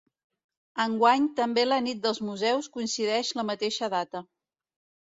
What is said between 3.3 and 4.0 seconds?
la mateixa